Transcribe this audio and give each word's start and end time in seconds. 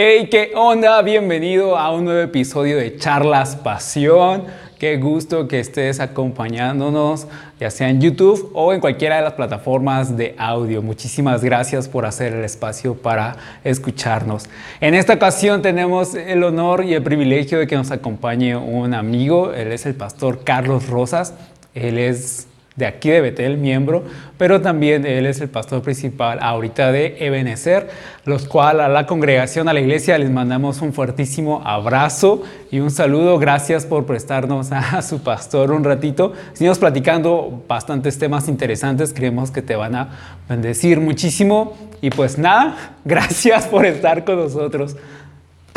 Hey, 0.00 0.28
¿qué 0.30 0.52
onda? 0.54 1.02
Bienvenido 1.02 1.76
a 1.76 1.90
un 1.90 2.04
nuevo 2.04 2.20
episodio 2.20 2.76
de 2.76 2.98
Charlas 2.98 3.56
Pasión. 3.56 4.44
Qué 4.78 4.96
gusto 4.96 5.48
que 5.48 5.58
estés 5.58 5.98
acompañándonos, 5.98 7.26
ya 7.58 7.68
sea 7.72 7.90
en 7.90 8.00
YouTube 8.00 8.52
o 8.54 8.72
en 8.72 8.78
cualquiera 8.78 9.16
de 9.16 9.22
las 9.22 9.32
plataformas 9.32 10.16
de 10.16 10.36
audio. 10.38 10.82
Muchísimas 10.82 11.42
gracias 11.42 11.88
por 11.88 12.06
hacer 12.06 12.32
el 12.32 12.44
espacio 12.44 12.94
para 12.94 13.38
escucharnos. 13.64 14.44
En 14.80 14.94
esta 14.94 15.14
ocasión 15.14 15.62
tenemos 15.62 16.14
el 16.14 16.44
honor 16.44 16.84
y 16.84 16.94
el 16.94 17.02
privilegio 17.02 17.58
de 17.58 17.66
que 17.66 17.74
nos 17.74 17.90
acompañe 17.90 18.54
un 18.54 18.94
amigo. 18.94 19.52
Él 19.52 19.72
es 19.72 19.84
el 19.84 19.96
pastor 19.96 20.44
Carlos 20.44 20.88
Rosas. 20.88 21.34
Él 21.74 21.98
es 21.98 22.47
de 22.78 22.86
aquí 22.86 23.10
de 23.10 23.20
Betel, 23.20 23.58
miembro, 23.58 24.04
pero 24.38 24.60
también 24.60 25.04
él 25.04 25.26
es 25.26 25.40
el 25.40 25.48
pastor 25.48 25.82
principal 25.82 26.38
ahorita 26.40 26.92
de 26.92 27.16
Ebenecer, 27.18 27.88
los 28.24 28.46
cuales 28.46 28.82
a 28.82 28.88
la 28.88 29.04
congregación, 29.04 29.68
a 29.68 29.72
la 29.72 29.80
iglesia, 29.80 30.16
les 30.16 30.30
mandamos 30.30 30.80
un 30.80 30.92
fuertísimo 30.92 31.60
abrazo 31.64 32.42
y 32.70 32.78
un 32.78 32.92
saludo. 32.92 33.38
Gracias 33.38 33.84
por 33.84 34.06
prestarnos 34.06 34.70
a 34.70 35.02
su 35.02 35.22
pastor 35.24 35.72
un 35.72 35.82
ratito. 35.82 36.32
Seguimos 36.52 36.78
platicando 36.78 37.64
bastantes 37.66 38.16
temas 38.16 38.48
interesantes, 38.48 39.12
creemos 39.12 39.50
que 39.50 39.60
te 39.60 39.74
van 39.74 39.96
a 39.96 40.08
bendecir 40.48 41.00
muchísimo. 41.00 41.76
Y 42.00 42.10
pues 42.10 42.38
nada, 42.38 42.94
gracias 43.04 43.66
por 43.66 43.86
estar 43.86 44.24
con 44.24 44.36
nosotros. 44.36 44.96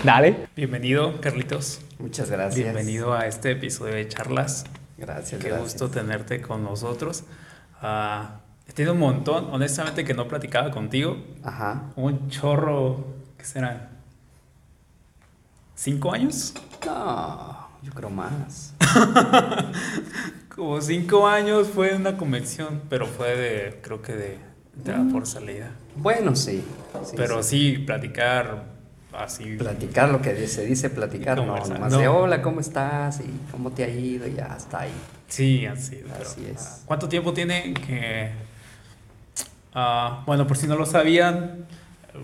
Dale. 0.03 0.35
Bienvenido, 0.55 1.19
Carlitos. 1.19 1.81
Muchas 1.97 2.29
gracias. 2.29 2.63
Bienvenido 2.63 3.13
a 3.13 3.25
este 3.25 3.51
episodio 3.51 3.95
de 3.95 4.07
Charlas. 4.07 4.65
Gracias. 5.01 5.41
Qué 5.43 5.51
gusto 5.51 5.89
tenerte 5.89 6.41
con 6.41 6.63
nosotros. 6.63 7.23
Uh, 7.81 8.25
he 8.67 8.73
tenido 8.73 8.93
un 8.93 8.99
montón, 8.99 9.47
honestamente, 9.51 10.05
que 10.05 10.13
no 10.13 10.27
platicaba 10.27 10.69
contigo. 10.71 11.17
Ajá. 11.43 11.91
Un 11.95 12.29
chorro, 12.29 13.05
¿qué 13.37 13.43
serán? 13.45 13.89
¿Cinco 15.75 16.13
años? 16.13 16.53
No, 16.85 17.69
yo 17.81 17.91
creo 17.93 18.09
más. 18.11 18.73
Como 20.55 20.79
cinco 20.81 21.27
años 21.27 21.67
fue 21.69 21.95
una 21.95 22.17
convención, 22.17 22.81
pero 22.89 23.07
fue 23.07 23.35
de, 23.35 23.79
creo 23.81 24.01
que 24.01 24.13
de, 24.13 24.37
de 24.75 24.91
la 24.91 24.99
Mm. 24.99 25.11
por 25.11 25.25
salida. 25.25 25.71
Bueno, 25.95 26.35
sí. 26.35 26.63
sí, 27.03 27.13
pero 27.15 27.41
sí. 27.41 27.77
platicar 27.79 28.65
así. 29.17 29.55
Platicar 29.57 30.09
lo 30.09 30.21
que 30.21 30.47
se 30.47 30.65
dice 30.65 30.89
platicar, 30.89 31.37
no, 31.37 31.45
nomás 31.45 31.91
no. 31.91 31.97
de 31.97 32.07
hola, 32.07 32.41
¿cómo 32.41 32.59
estás? 32.59 33.19
Y 33.21 33.31
cómo 33.51 33.71
te 33.71 33.83
ha 33.83 33.89
ido, 33.89 34.27
y 34.27 34.33
ya 34.35 34.55
está 34.57 34.81
ahí. 34.81 34.91
Sí, 35.27 35.65
así. 35.65 36.01
pero, 36.03 36.21
Así 36.29 36.45
es. 36.45 36.81
¿Cuánto 36.85 37.07
tiempo 37.09 37.33
tiene 37.33 37.73
que... 37.73 38.31
ah, 39.73 40.23
bueno, 40.25 40.47
por 40.47 40.57
si 40.57 40.67
no 40.67 40.75
lo 40.75 40.85
sabían, 40.85 41.65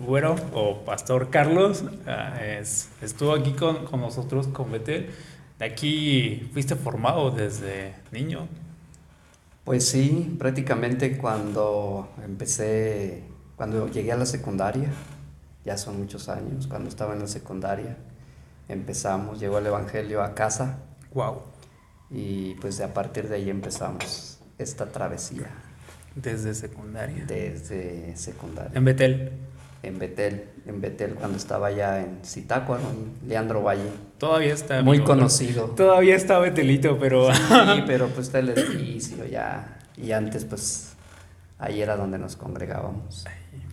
güero 0.06 0.36
o 0.52 0.84
Pastor 0.84 1.30
Carlos 1.30 1.84
ah, 2.06 2.38
es- 2.42 2.88
estuvo 3.00 3.32
aquí 3.34 3.52
con, 3.52 3.84
con 3.86 4.00
nosotros, 4.00 4.48
con 4.48 4.70
Betel. 4.70 5.10
De 5.58 5.64
aquí 5.64 6.48
fuiste 6.52 6.76
formado 6.76 7.30
desde 7.30 7.94
niño. 8.12 8.46
Pues 9.64 9.88
sí, 9.88 10.36
prácticamente 10.38 11.18
cuando 11.18 12.08
empecé, 12.24 13.24
cuando 13.56 13.88
llegué 13.90 14.12
a 14.12 14.16
la 14.16 14.24
secundaria, 14.24 14.88
ya 15.68 15.76
son 15.76 15.98
muchos 15.98 16.28
años, 16.30 16.66
cuando 16.66 16.88
estaba 16.88 17.12
en 17.12 17.20
la 17.20 17.26
secundaria, 17.26 17.96
empezamos, 18.70 19.38
llegó 19.38 19.58
el 19.58 19.66
Evangelio 19.66 20.22
a 20.22 20.34
casa 20.34 20.78
Wow. 21.12 21.42
y 22.10 22.54
pues 22.54 22.78
de 22.78 22.84
a 22.84 22.94
partir 22.94 23.28
de 23.28 23.36
ahí 23.36 23.50
empezamos 23.50 24.38
esta 24.58 24.86
travesía 24.86 25.48
Desde 26.14 26.54
secundaria. 26.54 27.24
desde 27.26 28.16
secundaria. 28.16 28.72
En 28.74 28.84
Betel. 28.84 29.32
en 29.82 29.98
Betel, 29.98 30.44
en 30.66 30.80
Betel 30.80 31.14
cuando 31.14 31.36
estaba 31.36 31.70
ya 31.70 32.00
en 32.00 32.18
Zitácuaro, 32.24 32.82
Leandro 33.26 33.62
Valle. 33.62 33.90
Todavía 34.18 34.54
está. 34.54 34.82
Muy 34.82 35.00
conocido. 35.04 35.66
Todavía 35.76 36.16
está 36.16 36.38
Betelito, 36.40 36.98
pero. 36.98 37.32
Sí, 37.32 37.82
pero 37.86 38.08
pues 38.08 38.26
está 38.26 38.38
el 38.40 38.48
edificio 38.50 39.24
ya. 39.26 39.78
Y 39.96 40.12
antes 40.12 40.44
pues 40.44 40.94
ahí 41.58 41.80
era 41.82 41.96
donde 41.96 42.18
nos 42.18 42.36
congregábamos. 42.36 43.24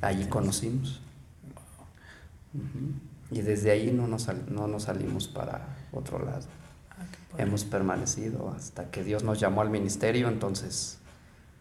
Allí 0.02 0.26
conocimos. 0.26 1.02
Y 3.32 3.42
desde 3.42 3.72
ahí 3.72 3.92
no 3.92 4.08
nos, 4.08 4.24
sal- 4.24 4.46
no 4.50 4.68
nos 4.68 4.84
salimos 4.84 5.28
para 5.28 5.66
otro 5.92 6.24
lado. 6.24 6.46
Ah. 6.92 7.04
Hemos 7.40 7.64
permanecido 7.66 8.54
hasta 8.56 8.92
que 8.92 9.04
Dios 9.04 9.24
nos 9.24 9.40
llamó 9.40 9.62
al 9.62 9.70
ministerio, 9.70 10.28
entonces 10.28 11.00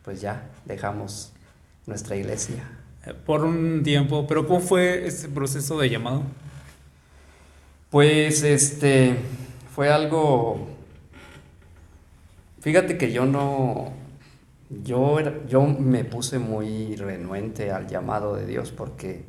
pues 0.04 0.20
ya 0.20 0.50
dejamos 0.66 1.32
nuestra 1.86 2.16
iglesia. 2.16 2.62
Eh, 3.06 3.14
Por 3.14 3.44
un 3.44 3.82
tiempo, 3.82 4.26
pero 4.26 4.46
¿cómo 4.46 4.60
fue 4.60 5.06
ese 5.06 5.28
proceso 5.28 5.78
de 5.78 5.88
llamado? 5.90 6.22
Pues 7.90 8.42
este 8.42 9.16
fue 9.74 9.90
algo. 9.90 10.68
Fíjate 12.60 12.96
que 12.98 13.12
yo 13.12 13.26
no. 13.26 13.92
Yo, 14.82 15.20
era- 15.20 15.46
yo 15.46 15.62
me 15.62 16.04
puse 16.04 16.38
muy 16.38 16.96
renuente 16.96 17.70
al 17.70 17.86
llamado 17.86 18.34
de 18.34 18.46
Dios 18.46 18.72
porque 18.72 19.24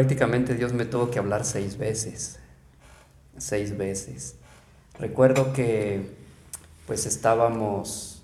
prácticamente 0.00 0.54
Dios 0.54 0.74
me 0.74 0.84
tuvo 0.84 1.10
que 1.10 1.18
hablar 1.18 1.46
seis 1.46 1.78
veces. 1.78 2.38
Seis 3.38 3.78
veces. 3.78 4.34
Recuerdo 4.98 5.54
que 5.54 6.10
pues 6.86 7.06
estábamos 7.06 8.22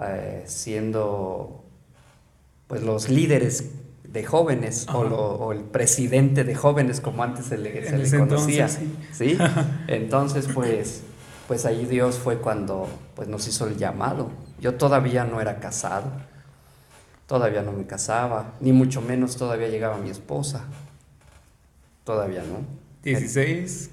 eh, 0.00 0.42
siendo 0.44 1.64
pues 2.66 2.82
los 2.82 3.08
líderes 3.08 3.70
de 4.02 4.22
jóvenes 4.22 4.86
o, 4.88 5.00
Ajá. 5.00 5.08
lo- 5.08 5.16
o 5.36 5.52
el 5.52 5.60
presidente 5.62 6.44
de 6.44 6.54
jóvenes 6.54 7.00
como 7.00 7.22
antes 7.22 7.46
se 7.46 7.56
le, 7.56 7.72
se 7.88 7.96
le 7.96 8.18
conocía. 8.18 8.66
entonces, 8.66 8.78
¿sí? 9.12 9.38
Entonces 9.88 10.46
pues, 10.52 11.04
pues 11.48 11.64
ahí 11.64 11.86
Dios 11.86 12.16
fue 12.18 12.36
cuando 12.36 12.86
pues 13.16 13.28
nos 13.28 13.48
hizo 13.48 13.66
el 13.66 13.78
llamado. 13.78 14.28
Yo 14.60 14.74
todavía 14.74 15.24
no 15.24 15.40
era 15.40 15.58
casado, 15.58 16.04
todavía 17.26 17.62
no 17.62 17.72
me 17.72 17.86
casaba, 17.86 18.52
ni 18.60 18.72
mucho 18.72 19.00
menos 19.00 19.36
todavía 19.36 19.68
llegaba 19.68 19.96
mi 19.96 20.10
esposa. 20.10 20.64
Todavía 22.04 22.42
no. 22.42 22.58
16. 23.02 23.90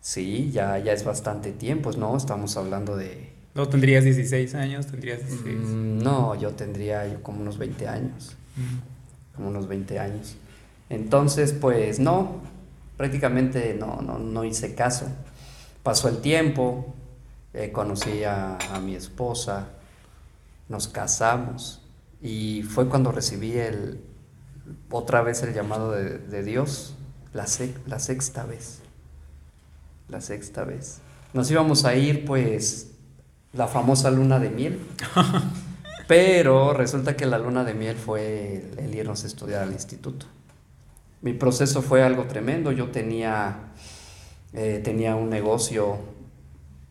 Sí, 0.00 0.50
ya, 0.52 0.78
ya 0.78 0.92
es 0.92 1.04
bastante 1.04 1.52
tiempo, 1.52 1.92
¿no? 1.92 2.16
Estamos 2.16 2.56
hablando 2.56 2.96
de... 2.96 3.30
No 3.54 3.68
tendrías 3.68 4.04
16 4.04 4.54
años, 4.54 4.86
tendrías 4.86 5.20
16. 5.20 5.56
Mm, 5.56 5.98
no, 5.98 6.34
yo 6.34 6.52
tendría 6.52 7.06
yo 7.06 7.22
como 7.22 7.40
unos 7.42 7.58
20 7.58 7.88
años. 7.88 8.36
Mm. 8.56 9.36
como 9.36 9.48
unos 9.48 9.68
20 9.68 9.98
años. 9.98 10.36
Entonces, 10.88 11.52
pues 11.52 12.00
no, 12.00 12.40
prácticamente 12.96 13.76
no, 13.78 14.00
no, 14.02 14.18
no 14.18 14.44
hice 14.44 14.74
caso. 14.74 15.06
Pasó 15.82 16.08
el 16.08 16.20
tiempo, 16.20 16.94
eh, 17.54 17.70
conocí 17.72 18.24
a, 18.24 18.58
a 18.74 18.80
mi 18.80 18.94
esposa, 18.94 19.68
nos 20.68 20.88
casamos 20.88 21.82
y 22.20 22.62
fue 22.62 22.88
cuando 22.88 23.12
recibí 23.12 23.52
el, 23.52 24.00
otra 24.90 25.22
vez 25.22 25.42
el 25.42 25.54
llamado 25.54 25.92
de, 25.92 26.18
de 26.18 26.42
Dios, 26.42 26.94
la, 27.32 27.46
la 27.86 27.98
sexta 27.98 28.44
vez. 28.44 28.80
La 30.08 30.20
sexta 30.20 30.64
vez. 30.64 30.98
Nos 31.32 31.50
íbamos 31.50 31.84
a 31.84 31.94
ir, 31.94 32.24
pues, 32.24 32.92
la 33.52 33.68
famosa 33.68 34.10
luna 34.10 34.38
de 34.38 34.50
miel. 34.50 34.80
Pero 36.08 36.72
resulta 36.72 37.16
que 37.16 37.26
la 37.26 37.38
luna 37.38 37.62
de 37.64 37.74
miel 37.74 37.96
fue 37.96 38.56
el, 38.76 38.78
el 38.78 38.94
irnos 38.94 39.22
a 39.24 39.26
estudiar 39.28 39.62
al 39.62 39.72
instituto. 39.72 40.26
Mi 41.22 41.34
proceso 41.34 41.82
fue 41.82 42.02
algo 42.02 42.24
tremendo. 42.24 42.72
Yo 42.72 42.90
tenía, 42.90 43.72
eh, 44.52 44.80
tenía 44.82 45.14
un 45.14 45.28
negocio, 45.28 45.98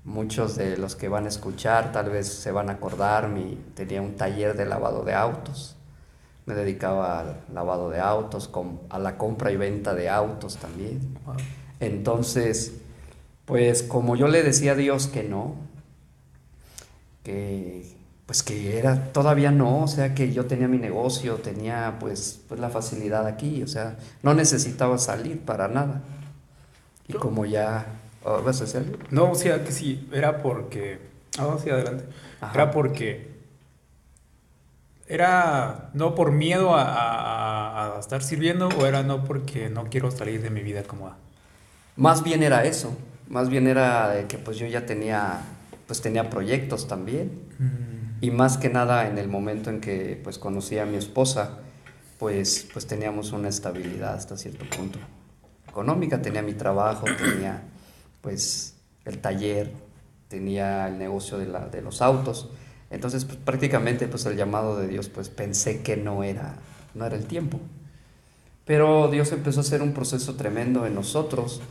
muchos 0.03 0.55
de 0.55 0.77
los 0.77 0.95
que 0.95 1.09
van 1.09 1.25
a 1.25 1.29
escuchar 1.29 1.91
tal 1.91 2.09
vez 2.09 2.27
se 2.27 2.51
van 2.51 2.69
a 2.69 2.73
acordar, 2.73 3.29
mi, 3.29 3.59
tenía 3.75 4.01
un 4.01 4.15
taller 4.15 4.55
de 4.55 4.65
lavado 4.65 5.03
de 5.03 5.13
autos. 5.13 5.75
Me 6.49 6.55
dedicaba 6.55 7.19
al 7.19 7.41
lavado 7.53 7.91
de 7.91 7.99
autos, 7.99 8.49
a 8.89 8.97
la 8.97 9.19
compra 9.19 9.51
y 9.51 9.55
venta 9.55 9.93
de 9.93 10.09
autos 10.09 10.57
también. 10.57 11.15
Entonces, 11.79 12.73
pues 13.45 13.83
como 13.83 14.15
yo 14.15 14.27
le 14.27 14.41
decía 14.41 14.71
a 14.71 14.75
Dios 14.75 15.05
que 15.05 15.21
no, 15.21 15.53
que 17.21 17.95
pues 18.25 18.41
que 18.41 18.79
era 18.79 19.11
todavía 19.13 19.51
no, 19.51 19.83
o 19.83 19.87
sea 19.87 20.15
que 20.15 20.33
yo 20.33 20.47
tenía 20.47 20.67
mi 20.67 20.79
negocio, 20.79 21.35
tenía 21.35 21.97
pues, 21.99 22.41
pues 22.47 22.59
la 22.59 22.71
facilidad 22.71 23.27
aquí, 23.27 23.61
o 23.61 23.67
sea, 23.67 23.97
no 24.23 24.33
necesitaba 24.33 24.97
salir 24.97 25.41
para 25.41 25.67
nada. 25.67 26.01
Y 27.07 27.13
como 27.13 27.45
ya, 27.45 27.85
oh, 28.23 28.41
¿vas 28.41 28.61
a 28.61 28.63
hacer 28.63 28.85
algo? 28.85 28.97
No, 29.11 29.33
o 29.33 29.35
sea 29.35 29.63
que 29.63 29.71
sí, 29.71 30.09
era 30.11 30.41
porque. 30.41 30.97
Ah, 31.37 31.57
sí, 31.63 31.69
adelante. 31.69 32.05
Ajá. 32.41 32.53
Era 32.55 32.71
porque. 32.71 33.38
Era 35.09 35.89
no 35.93 36.13
por 36.15 36.31
miedo 36.31 36.75
a, 36.75 36.83
a- 36.83 37.95
a 37.97 37.99
estar 37.99 38.21
sirviendo 38.23 38.69
o 38.69 38.85
era 38.85 39.03
no 39.03 39.25
porque 39.25 39.69
no 39.69 39.85
quiero 39.89 40.11
salir 40.11 40.41
de 40.41 40.49
mi 40.51 40.61
vida 40.61 40.83
cómoda. 40.83 41.17
Más 41.95 42.23
bien 42.23 42.43
era 42.43 42.63
eso, 42.63 42.95
más 43.27 43.49
bien 43.49 43.67
era 43.67 44.09
de 44.09 44.25
que 44.27 44.37
pues 44.37 44.57
yo 44.57 44.67
ya 44.67 44.85
tenía, 44.85 45.41
pues 45.87 46.01
tenía 46.01 46.29
proyectos 46.29 46.87
también. 46.87 47.49
Y 48.21 48.31
más 48.31 48.57
que 48.57 48.69
nada 48.69 49.07
en 49.07 49.17
el 49.17 49.27
momento 49.29 49.69
en 49.69 49.81
que 49.81 50.19
pues 50.23 50.37
conocí 50.37 50.77
a 50.77 50.85
mi 50.85 50.97
esposa, 50.97 51.57
pues, 52.19 52.67
pues 52.71 52.85
teníamos 52.85 53.31
una 53.31 53.47
estabilidad 53.49 54.13
hasta 54.13 54.37
cierto 54.37 54.65
punto. 54.69 54.99
económica, 55.67 56.21
tenía 56.21 56.41
mi 56.41 56.53
trabajo, 56.53 57.05
tenía 57.17 57.61
pues 58.21 58.75
el 59.05 59.19
taller, 59.19 59.71
tenía 60.27 60.87
el 60.87 60.97
negocio 60.99 61.37
de, 61.37 61.45
la, 61.47 61.67
de 61.67 61.81
los 61.81 62.01
autos. 62.01 62.49
Entonces, 62.89 63.25
pues, 63.25 63.37
prácticamente, 63.37 64.07
pues 64.07 64.25
el 64.25 64.35
llamado 64.35 64.77
de 64.77 64.87
Dios, 64.87 65.09
pues 65.09 65.29
pensé 65.29 65.81
que 65.81 65.97
no 65.97 66.23
era, 66.23 66.55
no 66.95 67.05
era 67.05 67.15
el 67.15 67.25
tiempo. 67.25 67.59
Pero 68.65 69.09
Dios 69.09 69.31
empezó 69.31 69.59
a 69.59 69.63
hacer 69.63 69.81
un 69.81 69.93
proceso 69.93 70.35
tremendo 70.35 70.85
en 70.85 70.95
nosotros 70.95 71.61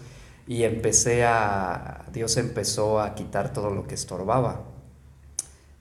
y 0.47 0.65
empecé 0.65 1.25
a, 1.25 2.05
Dios 2.13 2.37
empezó 2.37 3.01
a 3.01 3.15
quitar 3.15 3.53
todo 3.53 3.71
lo 3.71 3.87
que 3.87 3.95
estorbaba. 3.95 4.63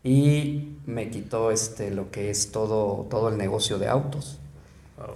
Y 0.03 0.77
me 0.85 1.09
quitó 1.09 1.51
este, 1.51 1.91
lo 1.91 2.11
que 2.11 2.29
es 2.29 2.51
todo, 2.51 3.07
todo 3.09 3.29
el 3.29 3.37
negocio 3.37 3.79
de 3.79 3.87
autos. 3.87 4.39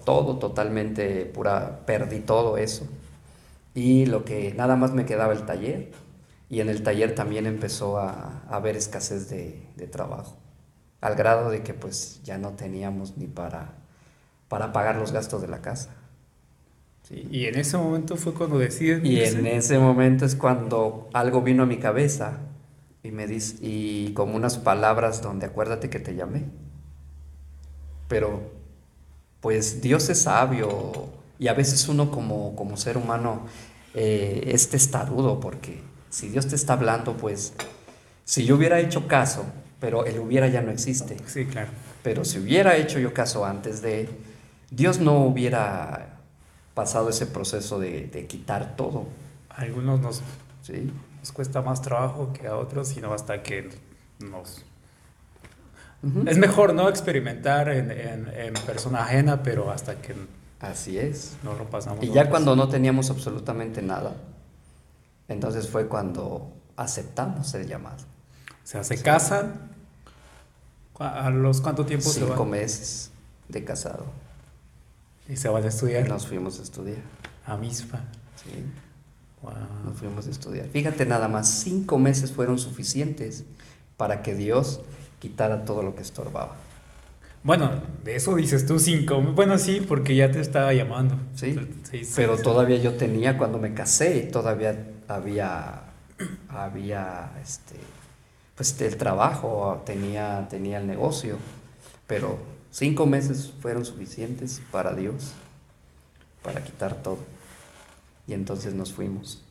Todo 0.05 0.37
totalmente 0.37 1.25
pura, 1.25 1.81
perdí 1.85 2.19
todo 2.19 2.57
eso. 2.57 2.87
Y 3.73 4.05
lo 4.05 4.25
que 4.25 4.53
nada 4.53 4.75
más 4.75 4.91
me 4.93 5.05
quedaba 5.05 5.33
el 5.33 5.45
taller 5.45 5.91
y 6.51 6.59
en 6.59 6.67
el 6.67 6.83
taller 6.83 7.15
también 7.15 7.45
empezó 7.45 7.97
a, 7.97 8.43
haber 8.49 8.75
escasez 8.75 9.29
de, 9.29 9.87
trabajo, 9.89 10.37
al 10.99 11.15
grado 11.15 11.49
de 11.49 11.63
que 11.63 11.73
pues 11.73 12.19
ya 12.25 12.37
no 12.37 12.51
teníamos 12.51 13.15
ni 13.15 13.25
para, 13.25 13.75
para 14.49 14.73
pagar 14.73 14.97
los 14.97 15.13
gastos 15.13 15.41
de 15.41 15.47
la 15.47 15.61
casa. 15.61 15.95
y 17.09 17.45
en 17.45 17.55
ese 17.55 17.77
momento 17.77 18.17
fue 18.17 18.33
cuando 18.33 18.59
decidí 18.59 19.09
Y 19.09 19.21
en 19.21 19.47
ese 19.47 19.79
momento 19.79 20.25
es 20.25 20.35
cuando 20.35 21.09
algo 21.13 21.41
vino 21.41 21.63
a 21.63 21.65
mi 21.65 21.77
cabeza 21.77 22.39
y 23.01 23.11
me 23.11 23.27
dice, 23.27 23.55
y 23.61 24.13
como 24.13 24.35
unas 24.35 24.57
palabras 24.57 25.21
donde 25.21 25.45
acuérdate 25.45 25.89
que 25.89 25.99
te 25.99 26.15
llamé. 26.15 26.43
Pero 28.09 28.41
pues 29.39 29.81
Dios 29.81 30.09
es 30.09 30.23
sabio 30.23 31.07
y 31.39 31.47
a 31.47 31.53
veces 31.53 31.87
uno 31.87 32.11
como, 32.11 32.57
como 32.57 32.75
ser 32.75 32.97
humano 32.97 33.45
eh, 33.93 34.43
es 34.47 34.69
testarudo 34.69 35.39
porque 35.39 35.90
si 36.11 36.27
Dios 36.27 36.47
te 36.47 36.55
está 36.55 36.73
hablando, 36.73 37.17
pues 37.17 37.53
si 38.25 38.45
yo 38.45 38.55
hubiera 38.55 38.79
hecho 38.79 39.07
caso, 39.07 39.45
pero 39.79 40.05
el 40.05 40.19
hubiera 40.19 40.47
ya 40.47 40.61
no 40.61 40.69
existe. 40.69 41.17
Sí, 41.25 41.45
claro. 41.45 41.69
Pero 42.03 42.23
si 42.23 42.37
hubiera 42.37 42.77
hecho 42.77 42.99
yo 42.99 43.13
caso 43.13 43.45
antes 43.45 43.81
de, 43.81 44.09
Dios 44.69 44.99
no 44.99 45.19
hubiera 45.25 46.19
pasado 46.73 47.09
ese 47.09 47.25
proceso 47.25 47.79
de, 47.79 48.25
quitar 48.27 48.75
todo. 48.75 49.07
A 49.49 49.61
algunos 49.61 50.01
nos, 50.01 50.21
¿Sí? 50.61 50.91
nos 51.19 51.31
cuesta 51.31 51.61
más 51.61 51.81
trabajo 51.81 52.31
que 52.33 52.47
a 52.47 52.57
otros, 52.57 52.89
sino 52.89 53.13
hasta 53.13 53.41
que 53.41 53.69
nos... 54.19 54.63
Es 56.25 56.37
mejor 56.37 56.73
no 56.73 56.89
experimentar 56.89 57.69
en, 57.69 57.91
en, 57.91 58.53
persona 58.65 59.03
ajena, 59.03 59.43
pero 59.43 59.71
hasta 59.71 60.01
que... 60.01 60.15
Así 60.59 60.97
es. 60.97 61.37
No 61.43 61.53
lo 61.53 61.69
pasamos. 61.69 62.03
Y 62.03 62.11
ya 62.11 62.29
cuando 62.29 62.55
no 62.55 62.69
teníamos 62.69 63.11
absolutamente 63.11 63.81
nada, 63.83 64.15
entonces 65.31 65.69
fue 65.69 65.87
cuando 65.87 66.51
aceptamos 66.75 67.53
el 67.53 67.67
llamado. 67.67 68.03
O 68.63 68.67
sea, 68.67 68.83
se 68.83 69.01
casan. 69.01 69.71
¿A 70.99 71.31
los 71.31 71.61
cuánto 71.61 71.85
tiempo 71.85 72.09
se 72.09 72.21
van? 72.21 72.29
Cinco 72.29 72.45
meses 72.45 73.11
de 73.47 73.63
casado. 73.63 74.05
¿Y 75.27 75.35
se 75.35 75.49
van 75.49 75.63
a 75.63 75.67
estudiar? 75.67 76.07
Nos 76.07 76.27
fuimos 76.27 76.59
a 76.59 76.63
estudiar. 76.63 77.01
A 77.45 77.57
Mispa. 77.57 78.01
Sí. 78.35 78.63
Wow. 79.41 79.53
Nos 79.85 79.97
fuimos 79.97 80.27
a 80.27 80.29
estudiar. 80.29 80.67
Fíjate, 80.67 81.05
nada 81.05 81.27
más 81.27 81.49
cinco 81.49 81.97
meses 81.97 82.31
fueron 82.31 82.59
suficientes 82.59 83.45
para 83.97 84.21
que 84.21 84.35
Dios 84.35 84.81
quitara 85.19 85.65
todo 85.65 85.81
lo 85.81 85.95
que 85.95 86.01
estorbaba. 86.01 86.55
Bueno, 87.43 87.71
de 88.03 88.15
eso 88.15 88.35
dices 88.35 88.67
tú 88.67 88.77
cinco. 88.77 89.19
Bueno, 89.21 89.57
sí, 89.57 89.81
porque 89.81 90.15
ya 90.15 90.31
te 90.31 90.39
estaba 90.39 90.73
llamando. 90.73 91.17
Sí, 91.33 91.55
sí 91.89 92.01
pero 92.15 92.37
todavía 92.37 92.77
yo 92.77 92.93
tenía, 92.93 93.37
cuando 93.37 93.57
me 93.57 93.73
casé, 93.73 94.21
todavía 94.31 94.91
había, 95.15 95.81
había 96.49 97.31
este, 97.41 97.75
pues 98.55 98.79
el 98.81 98.97
trabajo, 98.97 99.81
tenía, 99.85 100.47
tenía 100.49 100.79
el 100.79 100.87
negocio, 100.87 101.37
pero 102.07 102.37
cinco 102.69 103.05
meses 103.05 103.53
fueron 103.61 103.85
suficientes 103.85 104.61
para 104.71 104.93
Dios, 104.93 105.33
para 106.43 106.63
quitar 106.63 106.95
todo. 107.01 107.19
Y 108.27 108.33
entonces 108.33 108.73
nos 108.73 108.93
fuimos. 108.93 109.41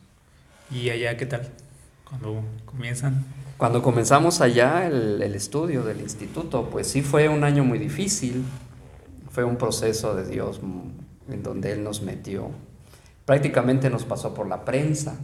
¿Y 0.69 0.89
allá 0.89 1.17
qué 1.17 1.25
tal? 1.25 1.49
Cuando 2.07 2.43
comienzan. 2.65 3.25
Cuando 3.57 3.81
comenzamos 3.81 4.41
allá 4.41 4.87
el, 4.87 5.21
el 5.21 5.35
estudio 5.35 5.83
del 5.83 6.01
instituto, 6.01 6.69
pues 6.69 6.87
sí 6.87 7.01
fue 7.01 7.29
un 7.29 7.43
año 7.43 7.63
muy 7.63 7.77
difícil, 7.77 8.43
fue 9.31 9.43
un 9.43 9.57
proceso 9.57 10.15
de 10.15 10.25
Dios 10.25 10.59
en 11.29 11.43
donde 11.43 11.71
Él 11.71 11.83
nos 11.83 12.01
metió. 12.01 12.49
Prácticamente 13.25 13.89
nos 13.89 14.03
pasó 14.03 14.33
por 14.33 14.47
la 14.47 14.65
prensa, 14.65 15.15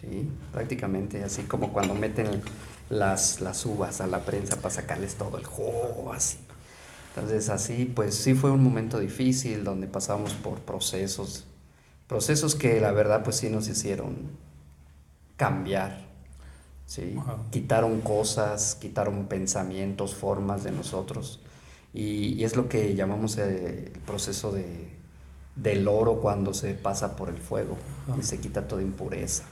Sí, 0.00 0.30
prácticamente 0.52 1.24
así 1.24 1.42
como 1.42 1.72
cuando 1.72 1.92
meten 1.94 2.40
las, 2.88 3.40
las 3.40 3.66
uvas 3.66 4.00
a 4.00 4.06
la 4.06 4.20
prensa 4.24 4.56
para 4.56 4.72
sacarles 4.72 5.16
todo 5.16 5.38
el 5.38 5.44
jugo, 5.44 6.12
así. 6.12 6.38
Entonces 7.08 7.48
así, 7.48 7.84
pues 7.84 8.14
sí 8.14 8.34
fue 8.34 8.52
un 8.52 8.62
momento 8.62 9.00
difícil 9.00 9.64
donde 9.64 9.88
pasamos 9.88 10.34
por 10.34 10.60
procesos, 10.60 11.46
procesos 12.06 12.54
que 12.54 12.80
la 12.80 12.92
verdad 12.92 13.24
pues 13.24 13.36
sí 13.36 13.50
nos 13.50 13.66
hicieron 13.66 14.30
cambiar, 15.36 16.06
¿sí? 16.86 17.16
Quitaron 17.50 18.00
cosas, 18.00 18.76
quitaron 18.76 19.26
pensamientos, 19.26 20.14
formas 20.14 20.62
de 20.62 20.70
nosotros. 20.70 21.40
Y, 21.92 22.44
es 22.44 22.54
lo 22.54 22.68
que 22.68 22.94
llamamos 22.94 23.36
el 23.38 23.90
proceso 24.06 24.52
de, 24.52 24.90
del 25.56 25.88
oro 25.88 26.20
cuando 26.20 26.54
se 26.54 26.74
pasa 26.74 27.16
por 27.16 27.30
el 27.30 27.38
fuego 27.38 27.76
y 28.16 28.22
se 28.22 28.38
quita 28.38 28.68
toda 28.68 28.82
impureza. 28.82 29.44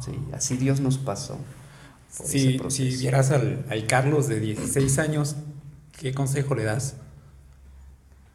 Sí, 0.00 0.18
así 0.32 0.56
Dios 0.56 0.80
nos 0.80 0.98
pasó. 0.98 1.38
Si, 2.10 2.58
si, 2.68 2.96
vieras 2.96 3.30
al, 3.30 3.86
Carlos 3.88 4.28
de 4.28 4.40
16 4.40 4.98
años, 4.98 5.36
¿qué 5.98 6.14
consejo 6.14 6.54
le 6.54 6.64
das? 6.64 6.96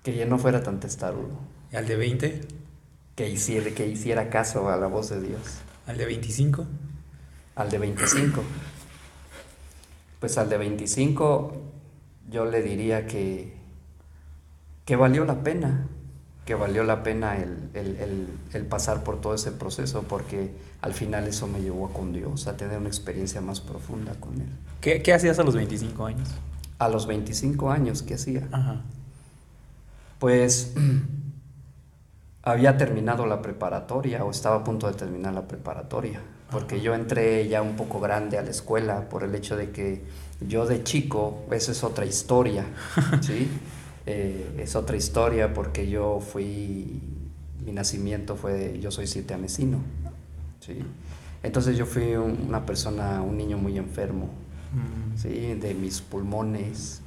Que 0.04 0.16
ya 0.16 0.26
no 0.26 0.38
fuera 0.38 0.64
tan 0.64 0.80
testarudo. 0.80 1.40
¿Y 1.72 1.76
al 1.76 1.88
de 1.88 1.96
20? 1.96 2.42
Que 3.16 3.30
hiciera, 3.30 3.72
que 3.72 3.88
hiciera 3.88 4.30
caso 4.30 4.70
a 4.70 4.78
la 4.78 4.88
voz 4.88 5.10
de 5.10 5.22
Dios. 5.22 5.42
¿Al 5.88 5.98
de 5.98 6.06
25? 6.06 6.66
Al 7.56 7.70
de 7.70 7.78
25. 7.78 8.44
Pues 10.20 10.38
al 10.38 10.50
de 10.50 10.58
25 10.58 11.62
yo 12.30 12.46
le 12.46 12.62
diría 12.62 13.08
que, 13.08 13.54
que 14.86 14.96
valió 14.96 15.26
la 15.26 15.44
pena 15.44 15.88
que 16.46 16.56
valió 16.56 16.84
la 16.84 17.04
pena 17.04 17.38
el, 17.38 18.66
pasar 18.70 19.04
por 19.04 19.22
todo 19.22 19.34
ese 19.34 19.52
proceso, 19.52 20.04
porque 20.04 20.52
al 20.82 20.94
final 20.94 21.28
eso 21.28 21.48
me 21.48 21.62
llevó 21.62 21.88
a 21.88 21.94
con 21.94 22.12
Dios, 22.12 22.48
a 22.48 22.58
tener 22.58 22.78
una 22.78 22.88
experiencia 22.88 23.40
más 23.40 23.62
profunda 23.62 24.14
con 24.20 24.42
Él. 24.42 24.50
¿Qué, 24.82 25.14
hacías 25.14 25.38
a 25.38 25.44
los 25.44 25.56
25 25.56 26.06
años? 26.06 26.30
A 26.80 26.90
los 26.90 27.06
25 27.06 27.70
años, 27.70 28.02
¿qué 28.02 28.16
hacía? 28.16 28.48
Pues 30.18 30.74
había 32.44 32.78
terminado 32.78 33.28
la 33.28 33.42
preparatoria 33.44 34.26
o 34.26 34.32
estaba 34.32 34.58
a 34.58 34.64
punto 34.64 34.88
de 34.88 34.94
terminar 34.94 35.34
la 35.34 35.48
preparatoria, 35.48 36.20
porque 36.50 36.82
yo 36.82 36.96
entré 36.96 37.48
ya 37.48 37.62
un 37.62 37.76
poco 37.76 38.00
grande 38.00 38.40
a 38.40 38.42
la 38.42 38.50
escuela 38.50 39.08
por 39.08 39.24
el 39.24 39.36
hecho 39.36 39.56
de 39.56 39.70
que 39.70 40.02
yo 40.48 40.66
de 40.66 40.84
chico, 40.84 41.46
esa 41.52 41.72
es 41.72 41.84
otra 41.84 42.06
historia, 42.08 42.66
¿sí? 43.22 43.48
Eh, 44.08 44.56
es 44.58 44.76
otra 44.76 44.98
historia 44.98 45.54
porque 45.54 45.88
yo 45.88 46.20
fui, 46.20 47.00
mi 47.64 47.72
nacimiento 47.72 48.36
fue, 48.36 48.80
yo 48.80 48.90
soy 48.90 49.06
siete 49.06 49.36
¿sí? 50.62 50.80
Entonces 51.44 51.78
yo 51.78 51.86
fui 51.86 52.16
una 52.16 52.66
persona, 52.66 53.22
un 53.22 53.38
niño 53.38 53.58
muy 53.58 53.78
enfermo, 53.78 54.30
mm. 54.74 55.18
¿sí? 55.18 55.54
De 55.56 55.74
mis 55.74 56.02
pulmones. 56.02 57.02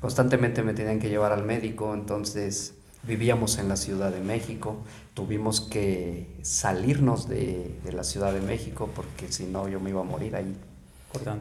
Constantemente 0.00 0.62
me 0.62 0.74
tenían 0.74 1.00
que 1.00 1.08
llevar 1.08 1.32
al 1.32 1.44
médico, 1.44 1.94
entonces 1.94 2.74
vivíamos 3.02 3.58
en 3.58 3.68
la 3.68 3.76
Ciudad 3.76 4.12
de 4.12 4.20
México, 4.20 4.76
tuvimos 5.14 5.60
que 5.60 6.38
salirnos 6.42 7.28
de, 7.28 7.74
de 7.84 7.92
la 7.92 8.04
Ciudad 8.04 8.32
de 8.32 8.40
México 8.40 8.90
porque 8.94 9.32
si 9.32 9.44
no 9.44 9.68
yo 9.68 9.80
me 9.80 9.90
iba 9.90 10.02
a 10.02 10.04
morir 10.04 10.36
ahí, 10.36 10.54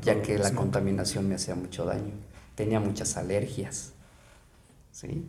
ya 0.02 0.22
que 0.22 0.38
la 0.38 0.54
contaminación 0.54 1.28
me 1.28 1.36
hacía 1.36 1.56
mucho 1.56 1.86
daño, 1.86 2.14
tenía 2.56 2.80
muchas 2.80 3.18
alergias. 3.18 3.94
¿sí? 4.92 5.26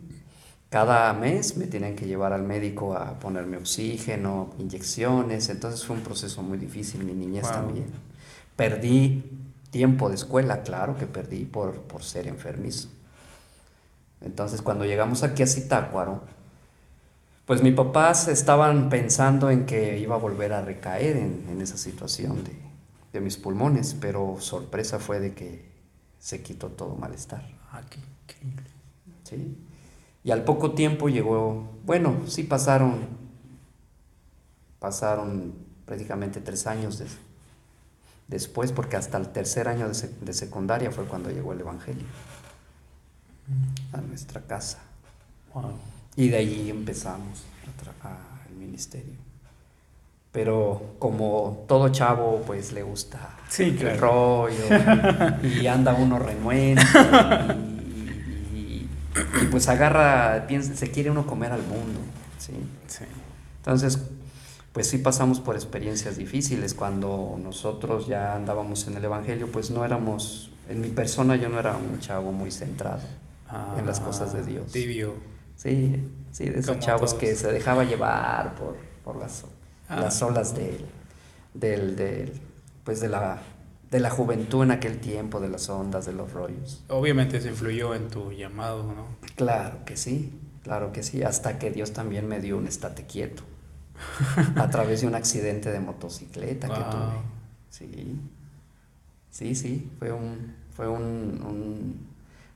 Cada 0.75 1.13
mes 1.13 1.55
me 1.55 1.67
tenían 1.67 1.95
que 1.95 2.05
llevar 2.05 2.33
al 2.33 2.43
médico 2.43 2.97
a 2.97 3.17
ponerme 3.17 3.55
oxígeno, 3.55 4.49
inyecciones, 4.59 5.47
entonces 5.47 5.85
fue 5.85 5.95
un 5.95 6.01
proceso 6.01 6.43
muy 6.43 6.57
difícil, 6.57 7.05
mi 7.05 7.13
niñez 7.13 7.49
también. 7.49 7.85
Perdí 8.57 9.23
tiempo 9.71 10.09
de 10.09 10.15
escuela, 10.15 10.63
claro 10.63 10.97
que 10.97 11.07
perdí 11.07 11.45
por, 11.45 11.83
por 11.83 12.03
ser 12.03 12.27
enfermizo. 12.27 12.89
Entonces 14.19 14.61
cuando 14.61 14.83
llegamos 14.83 15.23
aquí 15.23 15.43
a 15.43 15.47
Zitácuaro, 15.47 16.23
pues 17.45 17.63
mis 17.63 17.73
papás 17.73 18.27
estaban 18.27 18.89
pensando 18.89 19.49
en 19.49 19.65
que 19.65 19.97
iba 19.97 20.15
a 20.15 20.19
volver 20.19 20.51
a 20.51 20.59
recaer 20.59 21.15
en, 21.15 21.61
esa 21.61 21.77
situación 21.77 22.43
de, 22.43 22.57
de, 23.13 23.21
mis 23.21 23.37
pulmones, 23.37 23.95
pero 23.97 24.35
sorpresa 24.41 24.99
fue 24.99 25.21
de 25.21 25.33
que 25.33 25.71
se 26.19 26.43
quitó 26.43 26.67
todo 26.67 26.97
malestar. 26.97 27.47
Ah, 27.71 27.81
qué 27.89 27.99
¿sí? 29.23 29.55
Y 30.25 30.31
al 30.31 30.43
poco 30.43 30.71
tiempo 30.71 31.07
llegó, 31.07 31.69
bueno, 31.85 32.17
sí 32.27 32.43
pasaron 32.43 33.23
pasaron 34.85 35.53
prácticamente 35.87 36.41
tres 36.41 36.67
años 36.67 37.01
después, 38.27 38.71
porque 38.71 38.97
hasta 38.97 39.17
el 39.17 39.29
tercer 39.29 39.67
año 39.67 39.87
de, 39.87 40.33
secundaria 40.33 40.91
fue 40.91 41.05
cuando 41.05 41.31
llegó 41.31 41.53
el 41.53 41.61
Evangelio 41.61 42.05
a 43.93 44.01
nuestra 44.01 44.41
casa. 44.41 44.77
Y 46.15 46.29
de 46.29 46.37
allí 46.37 46.69
empezamos 46.69 47.43
el 48.47 48.55
ministerio. 48.57 49.15
Pero 50.31 50.95
como 50.99 51.63
todo 51.67 51.89
chavo, 51.89 52.43
pues 52.45 52.71
le 52.71 52.83
gusta 52.83 53.37
el 53.57 53.97
rollo 53.97 54.65
y, 55.41 55.65
anda 55.65 55.95
uno 55.95 56.19
renuente 56.19 56.83
y, 56.83 57.74
pues 59.55 59.69
agarra, 59.69 60.47
piensa, 60.47 60.75
se 60.75 60.91
quiere 60.91 61.09
uno 61.09 61.25
comer 61.25 61.53
al 61.53 61.61
mundo. 61.61 62.01
¿sí? 62.37 62.51
Entonces, 63.59 64.01
pues 64.73 64.89
sí 64.89 64.97
pasamos 64.97 65.39
por 65.39 65.55
experiencias 65.55 66.17
difíciles. 66.17 66.73
Cuando 66.73 67.39
nosotros 67.41 68.05
ya 68.05 68.35
andábamos 68.35 68.85
en 68.89 68.97
el 68.97 69.05
Evangelio, 69.05 69.49
pues 69.49 69.71
no 69.71 69.85
éramos, 69.85 70.51
en 70.67 70.81
mi 70.81 70.89
persona 70.89 71.37
yo 71.37 71.47
no 71.47 71.57
era 71.57 71.77
un 71.77 72.01
chavo 72.01 72.33
muy 72.33 72.51
centrado 72.51 72.99
en 73.77 73.85
las 73.85 74.01
cosas 74.01 74.33
de 74.33 74.43
Dios. 74.43 74.73
Tibio. 74.73 75.13
Sí, 75.55 76.03
sí, 76.33 76.49
de 76.49 76.59
esos 76.59 76.77
chavos 76.79 77.13
que 77.13 77.33
se 77.33 77.49
dejaba 77.53 77.85
llevar 77.85 78.55
por, 78.55 78.75
por 79.05 79.15
las, 79.15 79.45
ah. 79.87 80.01
las 80.01 80.21
olas 80.21 80.53
del, 80.53 81.95
del, 81.95 82.33
pues 82.83 82.99
de 82.99 83.07
la, 83.07 83.39
de 83.95 84.01
la 84.01 84.09
juventud 84.09 84.61
en 84.61 84.71
aquel 84.71 84.99
tiempo, 84.99 85.39
de 85.39 85.47
las 85.47 85.69
ondas, 85.69 86.05
de 86.05 86.11
los 86.11 86.33
rollos. 86.33 86.83
Obviamente 86.89 87.39
se 87.39 87.47
influyó 87.47 87.95
en 87.95 88.09
tu 88.09 88.33
llamado, 88.33 88.83
¿no? 88.83 89.07
Claro 89.37 89.85
que 89.85 89.95
sí, 89.95 90.37
claro 90.63 90.91
que 90.91 91.01
sí, 91.01 91.23
hasta 91.23 91.57
que 91.59 91.71
Dios 91.71 91.93
también 91.93 92.27
me 92.27 92.41
dio 92.41 92.57
un 92.57 92.67
estate 92.67 93.05
quieto. 93.05 93.43
a 94.57 94.69
través 94.69 94.99
de 94.99 95.07
un 95.07 95.15
accidente 95.15 95.71
de 95.71 95.79
motocicleta 95.79 96.67
que 96.67 96.73
tuve. 96.73 97.21
Sí, 97.69 98.19
sí, 99.29 99.55
sí, 99.55 99.89
fue 99.97 100.11
un, 100.11 100.53
fue 100.75 100.89
un, 100.89 102.05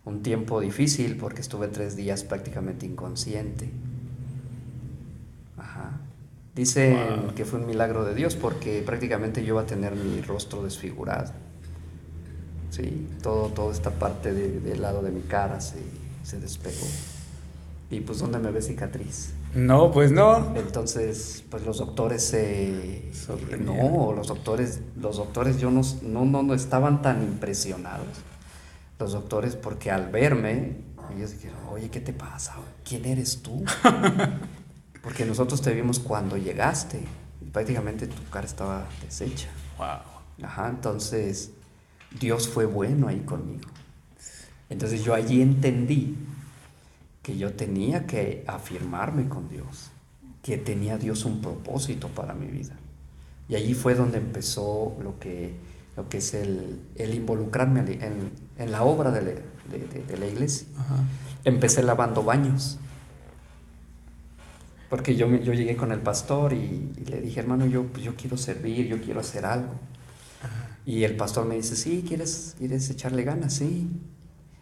un, 0.04 0.22
tiempo 0.22 0.60
difícil 0.60 1.16
porque 1.16 1.40
estuve 1.40 1.70
tres 1.70 1.96
días 1.96 2.26
prácticamente 2.26 2.86
inconsciente. 2.86 3.70
Ajá. 5.56 6.02
Dice 6.56 6.98
que 7.36 7.46
fue 7.46 7.60
un 7.60 7.68
milagro 7.68 8.04
de 8.04 8.16
Dios 8.16 8.36
porque 8.36 8.82
prácticamente 8.86 9.42
yo 9.44 9.54
iba 9.54 9.62
a 9.62 9.66
tener 9.66 9.96
mi 9.96 10.22
rostro 10.22 10.64
desfigurado. 10.64 11.32
Sí, 12.72 13.08
todo, 13.22 13.48
toda 13.48 13.74
esta 13.74 13.92
parte 13.92 14.34
del 14.34 14.82
lado 14.82 15.02
de 15.02 15.12
mi 15.12 15.22
cara 15.22 15.62
se, 15.62 15.80
se 16.24 16.40
despegó. 16.40 16.88
Y 17.92 18.02
pues, 18.02 18.20
¿dónde 18.20 18.38
me 18.40 18.52
ve 18.52 18.62
cicatriz? 18.62 19.32
No, 19.56 19.92
pues 19.92 20.12
no. 20.12 20.56
Entonces, 20.56 21.44
pues 21.50 21.66
los 21.66 21.80
doctores 21.80 22.24
no, 23.60 24.14
los 24.14 24.28
doctores, 24.28 24.82
los 24.96 25.18
doctores 25.18 25.60
yo 25.60 25.72
no, 25.72 25.82
no, 26.04 26.44
no, 26.44 26.54
estaban 26.54 27.02
tan 27.02 27.24
impresionados. 27.24 28.08
Los 29.00 29.14
doctores, 29.14 29.56
porque 29.56 29.92
al 29.92 30.10
verme, 30.10 30.78
ellos 31.16 31.32
dijeron, 31.32 31.58
oye, 31.72 31.90
¿qué 31.90 32.00
te 32.00 32.14
pasa? 32.14 32.56
¿Quién 32.88 33.06
eres 33.06 33.42
tú? 33.42 33.64
porque 35.02 35.26
nosotros 35.26 35.62
te 35.62 35.74
vimos 35.74 36.00
cuando 36.00 36.38
llegaste 36.38 37.00
y 37.42 37.46
prácticamente 37.46 38.08
tu 38.08 38.24
cara 38.30 38.46
estaba 38.46 38.88
deshecha. 39.02 39.50
Wow. 39.78 40.46
Ajá, 40.46 40.70
entonces 40.70 41.52
Dios 42.20 42.48
fue 42.48 42.66
bueno 42.66 43.08
ahí 43.08 43.20
conmigo. 43.22 43.70
Entonces 44.70 45.04
yo 45.04 45.14
allí 45.14 45.42
entendí 45.42 46.16
que 47.22 47.38
yo 47.38 47.54
tenía 47.54 48.06
que 48.06 48.44
afirmarme 48.48 49.28
con 49.28 49.50
Dios, 49.50 49.92
que 50.44 50.58
tenía 50.58 50.98
Dios 50.98 51.26
un 51.26 51.42
propósito 51.42 52.08
para 52.10 52.34
mi 52.34 52.48
vida. 52.48 52.76
Y 53.48 53.56
allí 53.56 53.74
fue 53.74 53.96
donde 53.96 54.20
empezó 54.20 54.96
lo 55.02 55.20
que, 55.20 55.56
lo 55.98 56.08
que 56.08 56.20
es 56.20 56.34
el, 56.34 56.80
el 56.96 57.16
involucrarme 57.16 57.80
en, 57.80 58.32
en, 58.58 58.72
la 58.72 58.84
obra 58.84 59.12
de, 59.12 59.22
de, 59.24 60.18
la 60.18 60.28
iglesia. 60.28 60.68
Empecé 61.44 61.82
lavando 61.82 62.24
baños. 62.24 62.78
Porque 64.90 65.16
yo, 65.16 65.28
yo 65.36 65.54
llegué 65.54 65.76
con 65.76 65.92
el 65.92 66.00
pastor 66.00 66.54
y, 66.54 66.92
le 67.06 67.22
dije, 67.22 67.40
hermano, 67.40 67.66
yo, 67.68 67.84
pues 67.84 68.04
yo 68.04 68.16
quiero 68.16 68.38
servir, 68.38 68.88
yo 68.88 69.00
quiero 69.02 69.20
hacer 69.20 69.46
algo. 69.46 69.76
Y 70.86 71.04
el 71.04 71.16
pastor 71.16 71.46
me 71.46 71.56
dice, 71.56 71.76
sí, 71.76 72.04
¿quieres, 72.08 72.56
¿quieres 72.58 72.90
echarle 72.90 73.24
ganas? 73.24 73.54
Sí. 73.54 73.88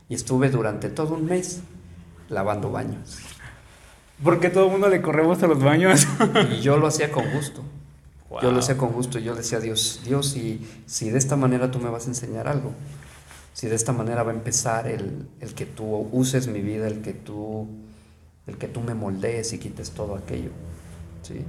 Y 0.10 0.15
estuve 0.15 0.50
durante 0.50 0.89
todo 0.89 1.15
un 1.15 1.25
mes 1.25 1.62
lavando 2.27 2.72
baños. 2.72 3.17
Porque 4.22 4.50
todo 4.50 4.65
el 4.65 4.72
mundo 4.72 4.89
le 4.89 5.01
corremos 5.01 5.41
a 5.43 5.48
los 5.48 5.63
baños. 5.63 6.05
y 6.51 6.62
yo 6.62 6.77
lo 6.77 6.88
hacía 6.88 7.12
con 7.12 7.31
gusto. 7.31 7.63
Yo 8.41 8.51
lo 8.51 8.60
hacía 8.60 8.75
con 8.77 8.91
gusto. 8.91 9.19
Yo 9.19 9.36
decía 9.36 9.60
a 9.60 9.62
Dios, 9.62 10.01
Dios, 10.03 10.29
si, 10.29 10.67
si 10.86 11.10
de 11.10 11.17
esta 11.17 11.36
manera 11.36 11.72
tú 11.72 11.79
me 11.79 11.89
vas 11.89 12.05
a 12.05 12.10
enseñar 12.10 12.48
algo, 12.48 12.74
si 13.53 13.67
de 13.67 13.75
esta 13.75 13.93
manera 13.93 14.24
va 14.24 14.31
a 14.31 14.36
empezar 14.36 14.88
el, 14.88 15.27
el 15.39 15.53
que 15.53 15.65
tú 15.65 16.10
uses 16.12 16.48
mi 16.48 16.62
vida, 16.62 16.88
el 16.88 17.01
que 17.01 17.13
tú, 17.13 17.67
el 18.48 18.58
que 18.58 18.68
tú 18.68 18.82
me 18.82 18.94
moldees 18.94 19.54
y 19.54 19.60
quites 19.60 19.92
todo 19.92 20.16
aquello, 20.16 20.51
¿sí? 21.22 21.44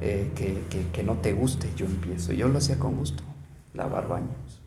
Eh, 0.00 0.30
que, 0.34 0.62
que, 0.70 0.88
que 0.92 1.02
no 1.02 1.14
te 1.16 1.32
guste, 1.32 1.68
yo 1.76 1.86
empiezo. 1.86 2.32
Yo 2.32 2.48
lo 2.48 2.58
hacía 2.58 2.78
con 2.78 2.96
gusto, 2.96 3.22
lavar 3.74 4.08
baños, 4.08 4.62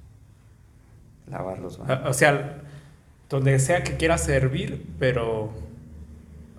lavar 1.28 1.60
los 1.60 1.80
baños. 1.80 2.02
O 2.06 2.14
sea, 2.14 2.62
donde 3.30 3.58
sea 3.60 3.84
que 3.84 3.98
quieras 3.98 4.24
servir, 4.24 4.86
pero 5.00 5.52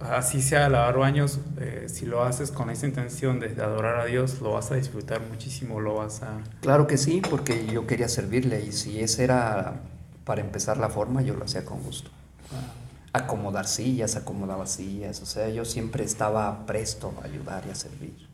así 0.00 0.42
sea 0.42 0.68
lavar 0.68 0.98
baños, 0.98 1.38
eh, 1.60 1.84
si 1.88 2.06
lo 2.06 2.24
haces 2.24 2.50
con 2.50 2.70
esa 2.70 2.86
intención 2.86 3.40
de, 3.40 3.48
adorar 3.62 4.00
a 4.00 4.06
Dios, 4.06 4.40
lo 4.40 4.52
vas 4.52 4.70
a 4.70 4.74
disfrutar 4.74 5.20
muchísimo, 5.30 5.80
lo 5.80 5.94
vas 5.94 6.22
a... 6.22 6.40
Claro 6.60 6.86
que 6.86 6.98
sí, 6.98 7.22
porque 7.28 7.66
yo 7.66 7.86
quería 7.86 8.08
servirle 8.08 8.64
y 8.64 8.72
si 8.72 9.00
ese 9.00 9.24
era 9.24 9.80
para 10.24 10.40
empezar 10.40 10.78
la 10.78 10.88
forma, 10.88 11.22
yo 11.22 11.34
lo 11.34 11.44
hacía 11.44 11.64
con 11.64 11.82
gusto. 11.82 12.10
Ah. 12.52 12.83
Acomodar 13.14 13.66
sillas, 13.66 14.16
acomodaba 14.16 14.66
sillas, 14.66 15.22
o 15.22 15.26
sea, 15.26 15.48
yo 15.48 15.64
siempre 15.64 16.04
estaba 16.04 16.66
presto 16.66 17.14
a 17.22 17.26
ayudar 17.26 17.64
y 17.66 17.70
a 17.70 17.74
servir. 17.74 18.28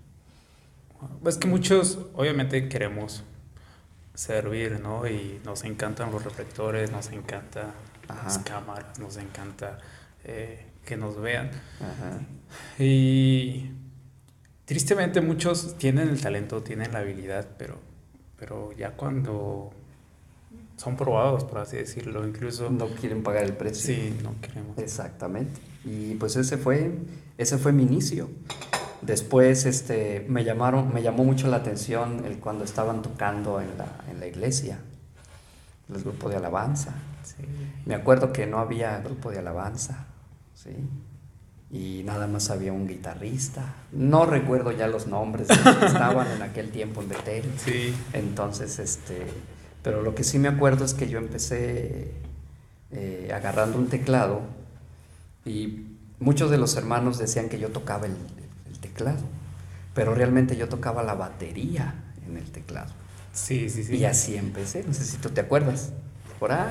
Es 1.25 1.37
que 1.37 1.47
muchos, 1.47 1.99
obviamente, 2.15 2.69
queremos 2.69 3.23
servir, 4.15 4.81
¿no? 4.81 5.07
Y 5.07 5.41
nos 5.45 5.65
encantan 5.65 6.11
los 6.11 6.25
reflectores, 6.25 6.91
nos 6.91 7.11
encanta 7.11 7.73
las 8.09 8.39
cámaras, 8.39 8.99
nos 8.99 9.17
encanta 9.17 9.79
eh, 10.25 10.67
que 10.85 10.97
nos 10.97 11.21
vean. 11.21 11.51
Y 12.79 13.71
tristemente 14.65 15.21
muchos 15.21 15.77
tienen 15.79 16.09
el 16.09 16.21
talento, 16.21 16.63
tienen 16.63 16.93
la 16.93 16.99
habilidad, 17.01 17.47
pero, 17.57 17.79
pero 18.39 18.73
ya 18.73 18.91
cuando 18.93 19.73
son 20.81 20.97
probados, 20.97 21.45
por 21.45 21.59
así 21.59 21.77
decirlo, 21.77 22.27
incluso... 22.27 22.71
No 22.71 22.87
quieren 22.87 23.23
pagar 23.23 23.45
el 23.45 23.53
precio. 23.53 23.95
Sí, 23.95 24.19
no 24.23 24.33
queremos. 24.41 24.79
Exactamente. 24.79 25.61
Y 25.85 26.15
pues 26.15 26.37
ese 26.37 26.57
fue, 26.57 26.91
ese 27.37 27.59
fue 27.59 27.73
mi 27.73 27.83
inicio. 27.83 28.31
Después 29.03 29.67
este, 29.67 30.25
me, 30.31 30.43
llamaron, 30.43 30.95
me 30.95 31.03
llamó 31.03 31.23
mucho 31.23 31.49
la 31.49 31.59
atención 31.59 32.25
el 32.25 32.39
cuando 32.39 32.65
estaban 32.65 33.03
tocando 33.03 33.61
en 33.61 33.77
la, 33.77 33.89
en 34.11 34.21
la 34.21 34.27
iglesia, 34.27 34.79
el 35.95 36.03
grupo 36.03 36.31
de 36.31 36.37
alabanza. 36.37 36.95
Me 37.85 37.95
acuerdo 37.95 38.33
que 38.33 38.47
no 38.47 38.59
había 38.59 39.01
grupo 39.01 39.31
de 39.31 39.41
alabanza, 39.41 40.07
¿sí? 40.55 40.71
Y 41.71 42.05
nada 42.05 42.27
más 42.27 42.49
había 42.49 42.73
un 42.73 42.89
guitarrista. 42.89 43.75
No 43.93 44.25
recuerdo 44.25 44.73
ya 44.73 44.87
los 44.87 45.07
nombres 45.07 45.49
de 45.49 45.57
los 45.57 45.77
que 45.77 45.87
estaban 45.87 46.27
en 46.31 46.41
aquel 46.41 46.71
tiempo 46.71 47.03
en 47.03 47.11
Betel. 47.11 47.45
Sí. 47.59 47.95
Entonces, 48.15 48.79
este, 48.79 49.27
pero 49.83 50.03
lo 50.03 50.15
que 50.15 50.25
sí 50.25 50.39
me 50.39 50.49
acuerdo 50.49 50.85
es 50.85 50.95
que 50.95 51.09
yo 51.09 51.19
empecé 51.19 52.13
eh, 52.93 53.31
agarrando 53.35 53.79
un 53.79 53.89
teclado 53.89 54.43
y 55.45 55.87
muchos 56.19 56.51
de 56.51 56.59
los 56.59 56.77
hermanos 56.77 57.19
decían 57.19 57.49
que 57.49 57.59
yo 57.59 57.69
tocaba 57.69 58.07
el, 58.07 58.17
el 58.71 58.79
teclado, 58.79 59.21
pero 59.95 60.15
realmente 60.15 60.57
yo 60.57 60.69
tocaba 60.69 61.03
la 61.03 61.15
batería 61.15 61.95
en 62.27 62.37
el 62.37 62.45
teclado. 62.51 62.91
Sí, 63.33 63.71
sí, 63.71 63.85
sí. 63.85 63.97
Y 63.97 64.05
así 64.05 64.37
empecé, 64.37 64.85
no 64.85 64.93
sé 64.93 65.05
si 65.05 65.17
tú 65.19 65.31
te 65.31 65.41
acuerdas. 65.41 65.93
Por 66.39 66.53
ahí. 66.53 66.67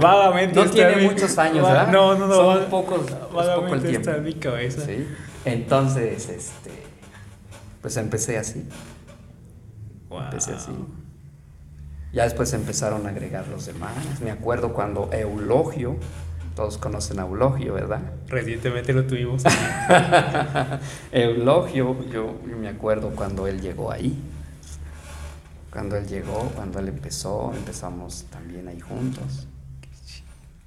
Vagamente. 0.00 0.54
No 0.54 0.70
tiene 0.70 0.96
muchos 1.02 1.36
años, 1.36 1.66
¿verdad? 1.66 1.88
No, 1.92 2.16
no, 2.18 2.26
no. 2.26 2.34
Son 2.34 2.70
pocos, 2.70 3.10
poco 3.10 3.74
el 3.74 3.82
tiempo. 3.82 3.98
Está 3.98 4.16
en 4.16 4.24
mi 4.24 4.34
cabeza. 4.34 4.86
¿Sí? 4.86 5.06
Entonces, 5.44 6.26
este, 6.30 6.70
pues 7.82 7.98
empecé 7.98 8.38
así. 8.38 8.66
Empecé 10.10 10.54
así. 10.54 10.72
Ya 12.14 12.22
después 12.22 12.52
empezaron 12.52 13.06
a 13.06 13.10
agregar 13.10 13.48
los 13.48 13.66
demás. 13.66 13.92
Me 14.22 14.30
acuerdo 14.30 14.72
cuando 14.72 15.10
Eulogio, 15.12 15.96
todos 16.54 16.78
conocen 16.78 17.18
a 17.18 17.22
Eulogio, 17.22 17.74
¿verdad? 17.74 18.02
Recientemente 18.28 18.92
lo 18.92 19.04
tuvimos. 19.04 19.42
Eulogio, 21.12 22.04
yo 22.10 22.40
me 22.56 22.68
acuerdo 22.68 23.10
cuando 23.10 23.48
él 23.48 23.60
llegó 23.60 23.90
ahí. 23.90 24.16
Cuando 25.70 25.96
él 25.96 26.06
llegó, 26.06 26.52
cuando 26.54 26.78
él 26.78 26.86
empezó, 26.86 27.52
empezamos 27.52 28.26
también 28.30 28.68
ahí 28.68 28.78
juntos. 28.78 29.48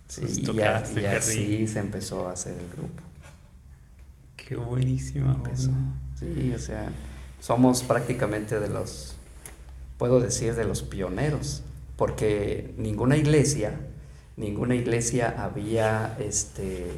Sí, 0.09 0.43
y, 0.53 0.61
así 0.61 1.67
se 1.67 1.79
empezó 1.79 2.27
a 2.27 2.33
hacer 2.33 2.53
el 2.53 2.67
grupo. 2.69 3.03
Qué 4.35 4.55
buenísimo. 4.55 5.43
Sí, 6.19 6.53
o 6.53 6.59
sea, 6.59 6.89
Somos 7.39 7.83
prácticamente 7.83 8.59
de 8.59 8.69
los, 8.69 9.16
puedo 9.97 10.19
decir, 10.19 10.55
de 10.55 10.65
los 10.65 10.83
pioneros, 10.83 11.63
porque 11.95 12.73
ninguna 12.77 13.17
iglesia, 13.17 13.79
ninguna 14.35 14.75
iglesia 14.75 15.35
había 15.43 16.15
este, 16.19 16.91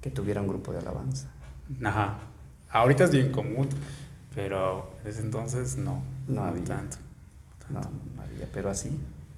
que 0.00 0.10
tuviera 0.10 0.40
un 0.40 0.48
grupo 0.48 0.72
de 0.72 0.78
alabanza. 0.78 1.28
Ajá. 1.82 2.18
Ahorita 2.70 3.04
es 3.04 3.10
bien 3.10 3.32
común, 3.32 3.68
pero 4.34 4.90
desde 5.04 5.22
entonces 5.22 5.76
no. 5.76 6.02
No 6.26 6.44
había. 6.44 6.64
tanto. 6.64 6.96
No, 7.70 7.80
no 7.80 8.22
había, 8.22 8.48
pero 8.52 8.70
así, 8.70 8.90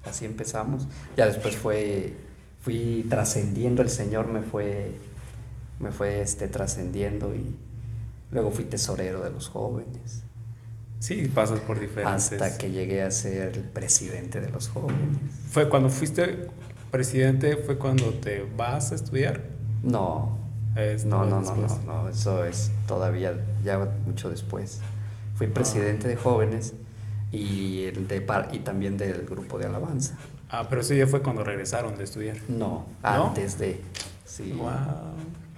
así 0.05 0.25
empezamos. 0.25 0.87
Ya 1.15 1.25
después 1.27 1.55
fue, 1.55 2.13
fui 2.61 3.05
trascendiendo, 3.09 3.81
el 3.81 3.89
Señor 3.89 4.27
me 4.27 4.41
fue, 4.41 4.91
me 5.79 5.91
fue 5.91 6.21
este, 6.21 6.47
trascendiendo 6.47 7.33
y 7.33 7.55
luego 8.31 8.51
fui 8.51 8.65
tesorero 8.65 9.21
de 9.23 9.29
los 9.29 9.47
jóvenes. 9.49 10.23
Sí, 10.99 11.29
pasas 11.33 11.59
por 11.59 11.79
diferentes. 11.79 12.31
Hasta 12.33 12.57
que 12.57 12.71
llegué 12.71 13.03
a 13.03 13.11
ser 13.11 13.53
el 13.55 13.63
presidente 13.63 14.41
de 14.41 14.49
los 14.49 14.67
jóvenes. 14.69 15.17
¿Fue 15.51 15.69
cuando 15.69 15.89
fuiste 15.89 16.47
presidente, 16.91 17.55
fue 17.57 17.77
cuando 17.77 18.05
te 18.15 18.45
vas 18.57 18.91
a 18.91 18.95
estudiar? 18.95 19.41
No, 19.83 20.37
Es 20.75 21.05
no, 21.05 21.23
no, 21.25 21.41
no, 21.41 21.55
no, 21.55 21.79
no, 21.85 22.09
eso 22.09 22.43
es 22.45 22.71
todavía, 22.87 23.33
ya 23.63 23.77
mucho 24.05 24.29
después. 24.29 24.79
Fui 25.35 25.47
presidente 25.47 26.07
de 26.07 26.15
jóvenes 26.15 26.73
y, 27.31 27.83
el 27.83 28.07
de, 28.07 28.21
par- 28.21 28.49
y 28.51 28.59
también 28.59 28.97
del 28.97 29.25
grupo 29.25 29.59
de 29.59 29.65
alabanza. 29.67 30.15
Ah, 30.49 30.65
pero 30.69 30.81
eso 30.81 30.93
ya 30.95 31.05
fue 31.05 31.21
cuando 31.21 31.43
regresaron 31.43 31.95
de 31.97 32.03
estudiar. 32.05 32.37
No, 32.47 32.87
¿No? 33.03 33.27
antes 33.27 33.59
de, 33.59 33.81
sí, 34.25 34.53
Wow. 34.57 34.71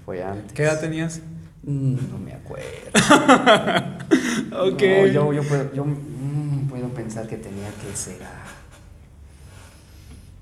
fue 0.06 0.22
antes. 0.24 0.52
¿Qué 0.54 0.64
edad 0.64 0.80
tenías? 0.82 1.22
Mm, 1.64 1.96
No 2.12 2.18
me 2.18 2.34
acuerdo. 2.34 2.66
Ok. 4.52 4.82
No, 4.82 5.08
yo, 5.08 5.34
yo 5.34 5.44
puedo, 5.44 5.74
yo, 5.74 5.86
mm, 5.86 6.68
puedo 6.70 6.90
pensar 6.90 7.28
que 7.28 7.38
tenía 7.38 7.70
que 7.82 7.96
ser 7.96 8.20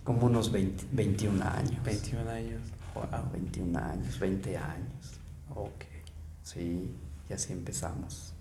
como 0.03 0.27
unos 0.27 0.51
20, 0.51 0.85
21 0.91 1.43
años. 1.43 1.83
21 1.83 2.29
años. 2.29 2.61
Wow. 2.95 3.31
21 3.33 3.77
años, 3.77 4.19
20 4.19 4.57
años. 4.57 5.19
Ok. 5.53 5.83
Sí, 6.43 6.95
y 7.29 7.33
así 7.33 7.53
empezamos. 7.53 8.33